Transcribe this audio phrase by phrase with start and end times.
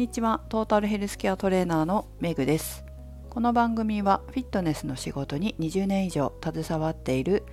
[0.00, 0.40] にちは。
[0.48, 2.86] トータルヘルスケアトレーナーのメグです。
[3.28, 7.44] この番組はフィットネスの仕事に20年以上携わっている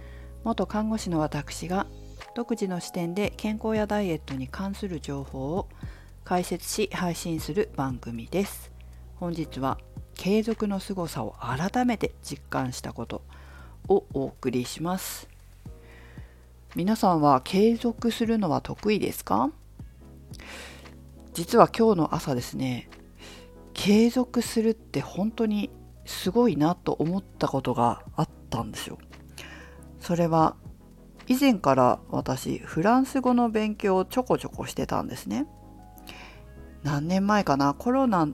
[0.45, 1.87] 元看護師の私が
[2.35, 5.67] 独自の視点で健康やダイエットに関する情報を
[6.23, 8.71] 解説し配信する番組です。
[9.17, 9.77] 本日は
[10.15, 13.23] 継続の凄さを改めて実感したこと
[13.89, 15.27] をお送りします。
[16.77, 19.51] 皆さんは継続するのは得意ですか？
[21.37, 22.89] 実は今日の朝ですね
[23.75, 25.69] 継続するって本当に
[26.03, 28.97] すごいなと思ったことがあったんですよ。
[29.99, 30.55] それは
[31.27, 35.45] 以前から私フランス語の勉強をちょこちょこしてたんですね。
[36.81, 38.27] 何年前かなコロナ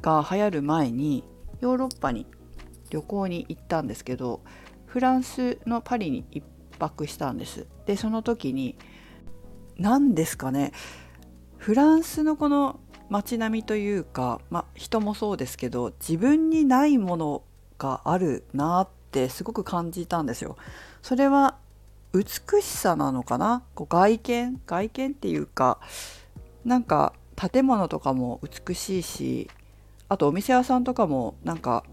[0.00, 1.22] が流行る前に
[1.60, 2.26] ヨーロッパに
[2.90, 4.42] 旅行に行ったんですけど
[4.86, 6.42] フランスのパリに1
[6.80, 7.68] 泊したんです。
[7.86, 8.76] でその時に
[9.78, 10.72] 何ですかね
[11.62, 17.44] フランスのこの街並みというか、まあ、人もそうですけど自分にないもの
[17.78, 20.56] があるなってすごく感じたんですよ。
[21.02, 21.56] それは
[22.12, 23.62] 美しさなのかな？
[23.76, 24.60] こう外見？
[24.66, 25.78] 外見っていうか
[26.64, 29.48] なんか建物とかも美しいし
[30.08, 31.84] あとお店屋さんとかもなんか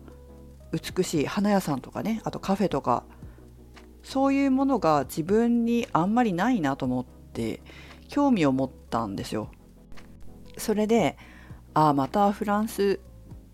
[0.72, 3.04] 美しい花屋さんとかねあとカフェとか
[4.02, 7.62] そういうものが自分にあんまりないなと思って
[8.08, 9.52] 興味を持ったんですよ。
[10.60, 11.18] それで
[11.74, 13.00] ああまたフランス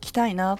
[0.01, 0.59] 来たいなっ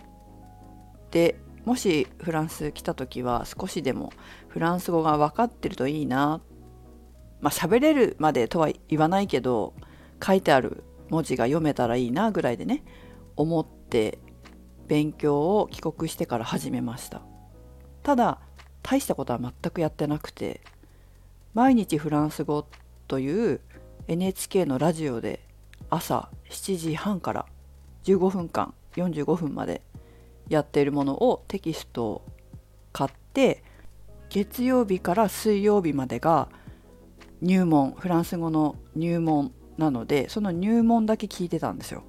[1.10, 4.14] てもしフランス来た時は少しでも
[4.48, 6.42] フランス語が分かってるといいな。
[7.42, 9.74] まあ喋れるまでとは言わないけど
[10.26, 12.84] 書いてある文字が読めたらいいなぐらいでね
[13.36, 14.20] 思って
[14.88, 17.22] 勉強を帰国してから始めました。
[18.04, 18.40] ただ
[18.84, 20.62] 大したことは全くやってなくて
[21.54, 22.68] 毎日フランス語
[23.08, 23.62] という
[24.08, 25.45] NHK のラジオで
[25.96, 27.46] 朝7時半から
[28.04, 29.82] 15分間45分まで
[30.50, 32.22] やっているものをテキストを
[32.92, 33.64] 買って
[34.30, 36.50] 月曜日から水曜日までが
[37.42, 42.04] 入門フランス語の入門なのでその入門だけ聞いてたんですよ。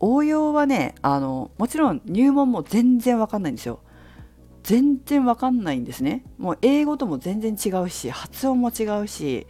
[0.00, 3.80] 応用はねあのもちろん入門も全然わかんないんですよ。
[4.62, 6.24] 全然わかんないんですね。
[6.38, 9.46] もう英語とも全然違うし発音も違うし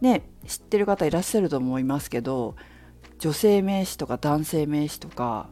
[0.00, 2.56] ね知ってる方いらっしゃると思いますけど
[3.18, 5.48] 女性名詞とか男性名詞とか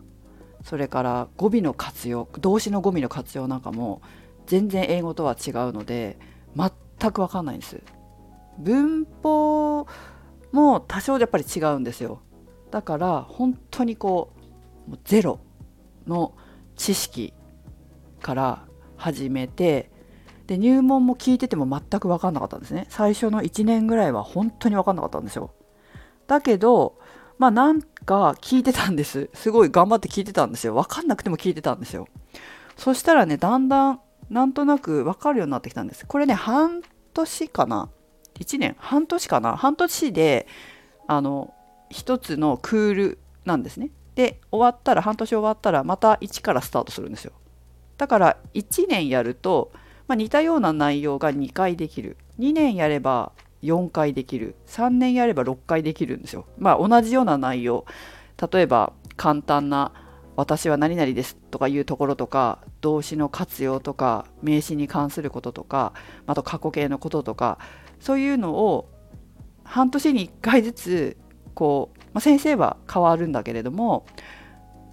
[0.62, 4.02] それから語尾の活用動詞の語尾の活用なんかも
[4.46, 6.18] 全然英語とは違うので
[6.56, 7.80] 全く分かんないんです。
[8.58, 9.86] 文法
[10.52, 12.20] も多少やっぱり違うんですよ。
[12.70, 14.32] だから本当にこ
[14.90, 15.40] うゼロ
[16.06, 16.34] の
[16.76, 17.32] 知識
[18.20, 18.64] から
[18.96, 19.90] 始めて
[20.46, 22.86] で入門も聞いてても全く分かんなかったんですね。
[22.90, 25.52] 最初の1年ぐらいは本当に分かんなかったんですよ。
[26.26, 26.98] だけど
[27.38, 29.30] まあなんか聞いてたんです。
[29.34, 30.74] すごい頑張って聞いてたんですよ。
[30.74, 32.08] わかんなくても聞いてたんですよ。
[32.76, 34.00] そしたらね、だんだん
[34.30, 36.06] なんとなくわかるようになってきたんです。
[36.06, 37.88] これね、半年かな
[38.34, 38.76] ?1 年？
[38.78, 39.56] 半年かな？
[39.56, 40.46] 半年で、
[41.06, 41.54] あの、
[41.90, 43.90] 一つのクールなんですね。
[44.14, 47.32] で、終わったら、半年終わったら、また1からスタートするんですよ。
[47.96, 49.72] だから、1年やると、
[50.06, 52.16] まあ、似たような内容が2回できる。
[52.38, 53.32] 2年やれば
[53.64, 54.56] 4回できる。
[54.66, 56.46] 3年やれば6回できるんですよ。
[56.58, 57.84] まあ同じような内容。
[58.52, 59.92] 例えば簡単な
[60.36, 65.92] 「私は何々です」とかいうところとか動詞の活用とか名詞に関することとか
[66.26, 67.58] あと過去形のこととか
[68.00, 68.90] そういうのを
[69.62, 71.16] 半年に1回ずつ
[71.54, 74.04] こう、まあ、先生は変わるんだけれども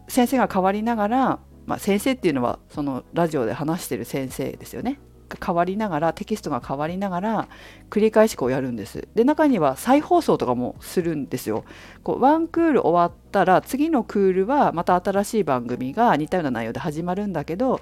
[0.07, 4.99] 先生が変わりながら、まあ、先生っていうのはそのラジオで話してる先生ですよね。
[5.43, 7.47] 変わりながらテキストが変わりながら
[7.89, 9.07] 繰り返しこうやるんです。
[9.15, 11.63] で中には再放送とかもするんですよ。
[12.03, 17.81] こうワンクール終わったら次のクールはまた新しい番組が似たような内容で始まるんだけど、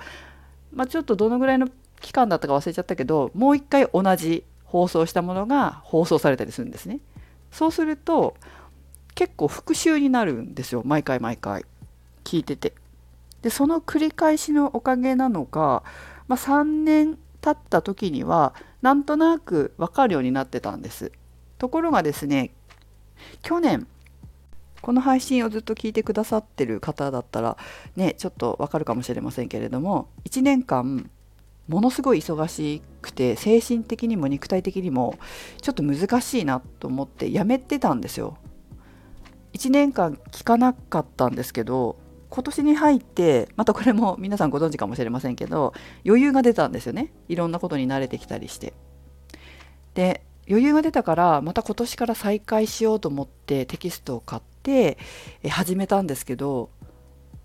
[0.74, 1.68] まあ、ちょっとどのぐらいの
[2.02, 7.00] 期間だったか忘れちゃったけどもう一回同じ放送したものが放送されたりするんですね。
[7.52, 8.36] そうすると
[9.16, 11.66] 結構復習になるんですよ毎回毎回
[12.24, 12.74] 聞いてて。
[13.42, 15.84] でその繰り返しのおかげなのか、
[16.28, 21.12] まあ、3年経った時にはなんとなく分かるようになってたんです。
[21.58, 22.52] ところがですね
[23.42, 23.88] 去年
[24.82, 27.58] この配信をずっと聞いてくださってる方だったら
[27.96, 31.10] ねちょっとわかるかもしれませんけれども1年間
[31.68, 35.20] ものすごい忙しくて精神的にも肉体的にも
[35.62, 38.38] ちょっと難しいなと思ってやめてたんですよ。
[39.54, 41.98] 1年間聞かなかったんですけど
[42.30, 45.74] 今年に入ってまたこれも皆さんご存知かもしれませんけど
[46.06, 47.12] 余裕が出たんですよね。
[47.28, 48.74] いろんなことに慣れてきたりして。
[49.96, 54.98] で余裕が出たからまた今年から再開しようと思ってテキストを買って
[55.48, 56.72] 始めたんですけど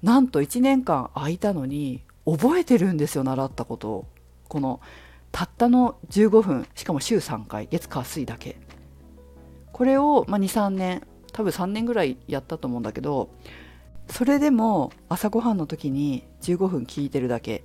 [0.03, 4.07] なんと1年間空いたのに覚えてるんですよ習ったことを。
[4.49, 4.81] この
[5.33, 8.57] たったの15分しかも週3回月火水だけ。
[9.73, 11.03] これを、まあ、23年
[11.33, 13.31] 多分3年ぐらいやったと思うんだけど
[14.09, 17.65] それでも朝ごはんの時に15分聞いてるだけ。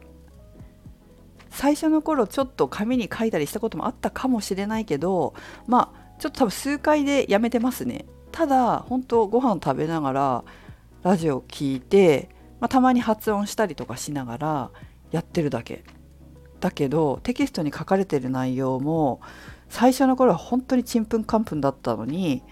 [1.49, 5.33] 最初の頃ちょっと紙に書いたりしたこともあったかもしれないけど
[5.67, 8.05] まあちょっと多分数回でやめてますね。
[8.31, 10.43] ただ本当ご飯食べながら
[11.03, 14.71] ラジオ聞いて、まあ、たまに発音したりとかしながら
[15.11, 15.83] やってるだけ。
[16.59, 19.21] だけどテキストに書かれてる内容も
[19.69, 22.43] 最初の頃は本当にちんぷんかんぷんだったのに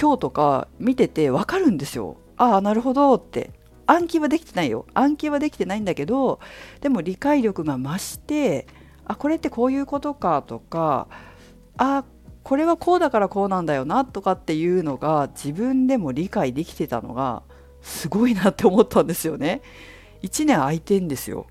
[0.00, 2.18] 今日とか見ててわかるんですよ。
[2.36, 3.50] ああなるほどって
[3.86, 6.40] 暗記はできてないよ暗記はできてないんだけど
[6.80, 8.66] でも理解力が増して
[9.04, 11.08] あこれってこういうことかとか
[11.76, 12.04] あ
[12.42, 17.42] これはこうだからこうなんだよなとかっていうのが自分でも理解できてたのが
[17.80, 19.62] すごいなって思ったんですよね。
[20.22, 21.46] 1年空いてんですよ。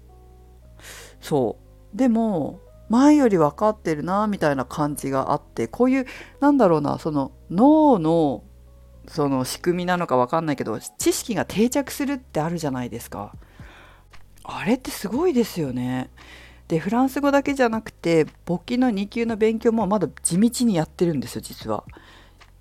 [1.19, 1.57] そ
[1.93, 2.59] うでも
[2.89, 6.05] 前より分かってるなみたいな感じがあってこういう
[6.39, 8.43] なんだろうなその脳の
[9.07, 13.33] その仕組みなのか分かんないけど知識が定着するってあるじゃないですか。
[14.43, 16.09] あれってすごいですよね。
[16.67, 21.83] でフランス語だけじゃなくて簿記の2級の勉強もまだ地道にやってるんですよ実は。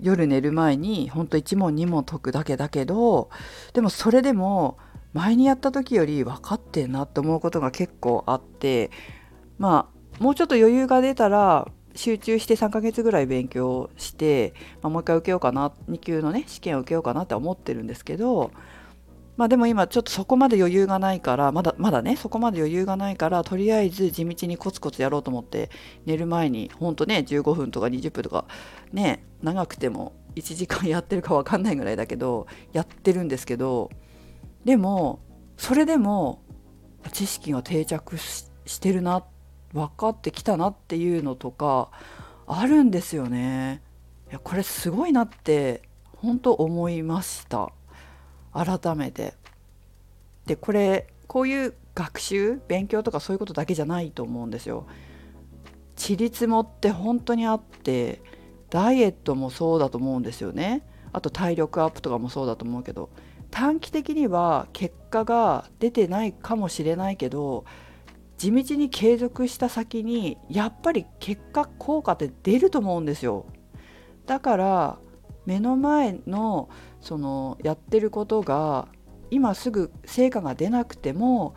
[0.00, 3.30] 夜寝る前にほんと1問2問解くだけだけど
[3.72, 4.76] でもそれでも
[5.12, 8.90] 前にやった時より分かってんなって思うことが結構あって
[9.58, 9.88] ま
[10.18, 18.50] あもうちょっと余裕が出たら集中して3ヶ月ぐらい勉強して、まあ、もう一回受けようかな2級のね試験を受けようかなって思ってるんですけど
[19.36, 25.70] まあでも今ちょっとそこまで余裕がないからまだまだねそこまで余裕がないからとりあえず地道にコツコツやろうと思って
[26.04, 28.44] 寝る前にほんとね15分とか20分とか
[28.92, 33.90] ね長くても1時間やってるか分かんないぐらいだけどやってるんですけど
[34.64, 35.20] でも
[35.56, 36.42] それでも
[37.12, 39.24] 知識が定着してるなっ
[39.72, 41.90] 分かってきたなっていうのとか
[42.46, 43.82] あるんですよね。
[44.30, 45.82] いやこれすごいなって
[46.16, 47.72] 本当思いました
[48.52, 49.34] 改めて。
[50.46, 54.86] でこれこういう学習勉強とかそういうことだけじゃないと思うんですよ。
[55.96, 58.22] ちりつもって本当にあって
[58.70, 60.82] ダイエットもそうだと思うんですよね。
[61.12, 63.10] あと体力アップとかもそうだと思うけど
[63.50, 67.64] 短期的には結果が出てないかもしれないけど
[68.42, 73.46] 地道に継続した先にやっぱり結果効果って出ると思うんですよ
[74.26, 74.98] だから
[75.46, 76.68] 目の前の
[77.00, 78.88] そのやってることが
[79.30, 81.54] 今すぐ成果が出なくても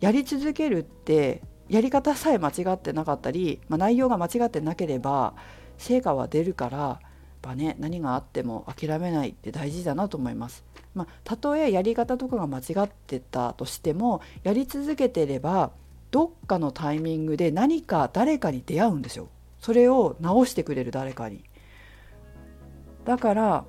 [0.00, 1.40] やり続けるって
[1.70, 5.32] やり方さえ間違ってなかったり、まあ、内容が間違ってなければ
[5.78, 7.00] 成果は出るから
[7.40, 10.64] ぱね何があっても諦めないって大事だなと思います。
[10.94, 15.70] まあ、たとえやり方とかが間違ってたとしてもやり続けてれば
[16.10, 19.28] どっかのタイミングで何か誰かに出会うんですよ。
[19.60, 21.44] それを直してくれる誰かに。
[23.04, 23.64] だから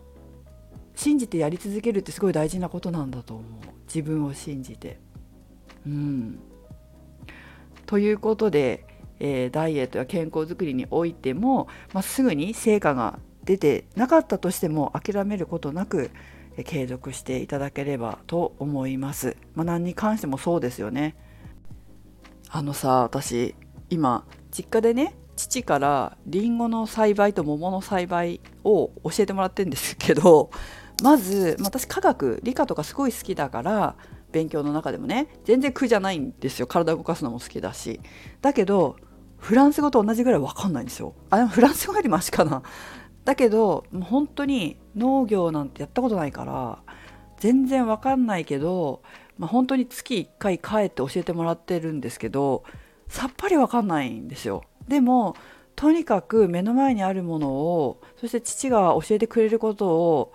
[0.95, 3.43] 信じてやり続けるってすごい大事なことなんだと思う
[3.87, 4.99] 自分を信じて。
[5.85, 6.39] うん、
[7.85, 8.85] ということで、
[9.19, 16.11] えー、ダイエットや健康づくりにおいても、まあ、すぐに成果が出てなかったとしても諦めることなく
[16.65, 19.37] 継続していただければと思います。
[19.55, 21.15] まあ、何に関してもそうですよね。
[22.51, 23.55] あのさ私
[23.89, 30.49] 今実家でね父からりんごの栽培と桃の栽培を教えてもらってるんですけど
[31.03, 33.95] まず私科学理科とかすごい好きだから
[34.31, 36.67] 勉強の中でもね全然苦じゃないんですよ。
[36.67, 37.99] 体動かすのも好きだし。
[38.41, 38.95] だけど
[39.37, 41.13] フランス語と同じぐらい分かんないんですよ。
[41.29, 42.61] あでもフランス語よりマシかな。
[43.25, 46.79] だけどもう本当に農業なんてやったことないから
[47.37, 49.01] 全然わかんないけど、
[49.39, 52.63] まあ、本当に月1回帰って教えてもらってるんですけど
[53.07, 54.63] さっぱりわかんないんですよ。
[54.87, 55.35] でも
[55.75, 60.33] とにかく目の前にあるものをそして父が教えてくれることを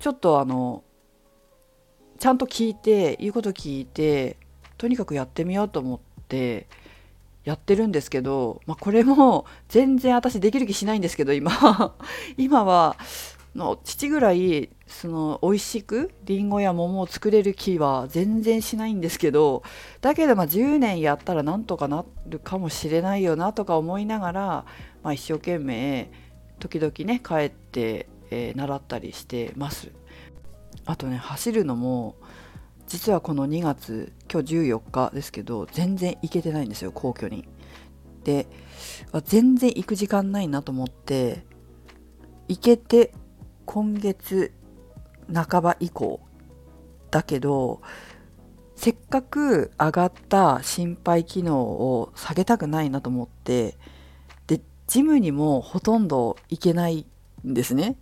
[0.00, 0.82] ちょっとあの
[2.18, 4.36] ちゃんと聞いて言うこと聞いて
[4.76, 6.66] とにかくやってみようと思って
[7.44, 11.94] やってるんですけど、まあ、これも全然私できる気しないんですけど今
[12.36, 12.96] 今は
[13.54, 19.62] の父ぐらいその美味しくりんごや桃を作れる気は全然しないんですけど
[20.00, 24.42] だけどま10年やったらなんとかなるかもしれないよなとか思いながら、
[25.02, 26.10] まあ、一生懸命
[26.58, 29.90] 時々ね帰って、えー、習ったりしてます。
[30.86, 32.16] あとね走るのも
[32.86, 37.48] 実はこの2月今日14日ですけど全然行けてないんですよ皇居に。
[38.24, 38.46] で
[39.24, 41.44] 全然行く時間ないなと思って
[42.48, 43.12] 行けて
[43.66, 44.52] 今月
[45.32, 46.20] 半ば以降
[47.10, 47.80] だけど
[48.76, 53.76] せっかく上がった心肺機能を下げたくないなと思って
[54.46, 57.06] でジムにもほとんど行けない
[57.46, 57.96] んですね。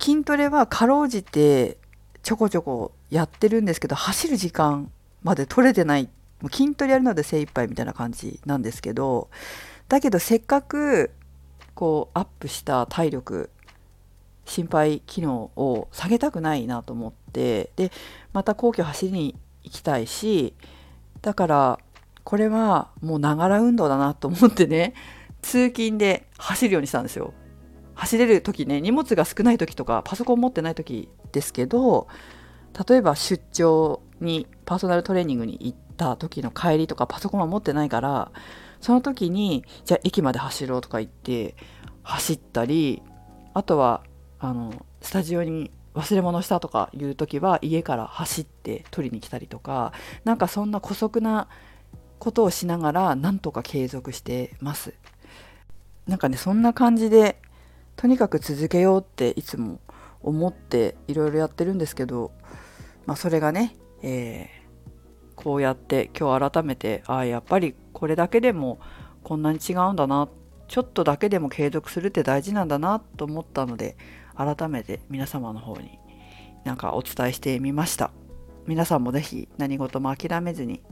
[0.00, 1.76] 筋トレはかろうじて
[2.22, 4.90] ちょこちょこやってるんですけど走る時間
[5.22, 6.08] まで取れてない。
[6.50, 9.28] 筋トレやるので精一杯みたいな感じなんですけど
[9.88, 11.10] だけどせっかく
[11.74, 13.50] こうアップした体力
[14.50, 17.92] 心肺機能を下げたくないなと思ってで
[18.32, 20.54] また皇居走りに行きたいし
[21.22, 21.78] だから
[22.24, 24.94] これはもうながら運動だなと思ってね
[25.40, 27.32] 通勤で走るようにしたんですよ。
[27.94, 32.08] 走れる時ね荷物が少ない時とかパソコン持ってない時ですけど
[32.88, 38.32] 例えば出張にパーソナルトレーニングに行った時の帰りとかパソコンは持ってないから
[38.80, 41.54] その時にじゃあ駅まで走ろうとか言って
[42.02, 43.02] 走ったり
[43.52, 44.02] あとは
[44.40, 49.92] あのスタジオに忘れ物したとかいう時は家から走って取りに来たりとか
[50.24, 51.48] なんかそんな姑息な
[52.18, 54.94] ことをしながらなんとか継続してます。
[56.06, 57.40] なんかねそんな感じで
[57.96, 59.78] とにかく続けようっていつも
[60.22, 62.32] 思っていろいろやってるんですけど、
[63.06, 68.80] まあ、それがね、えー、こうやって今日改めてああやっぱりこれだけでも
[69.22, 70.28] こんなに違うんだな
[70.68, 73.96] ちょっとだけでも継続するって大事なんだなと思ったので
[74.40, 75.98] 改めて皆様の方に
[76.64, 78.10] なんかお伝えしてみました。
[78.66, 80.82] 皆さんも是非何事も諦めずに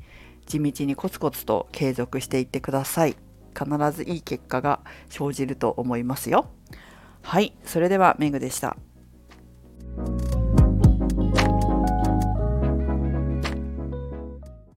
[0.46, 3.16] 地道にコツコツと継続していってください。
[3.58, 6.50] 必ずいい結果が生じると思いますよ。
[7.22, 8.76] はいそれではメグでした。